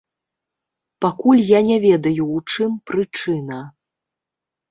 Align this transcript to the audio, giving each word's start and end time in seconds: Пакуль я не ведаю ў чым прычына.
Пакуль 1.05 1.43
я 1.49 1.59
не 1.67 1.75
ведаю 1.83 2.23
ў 2.25 2.55
чым 2.55 2.71
прычына. 2.93 3.59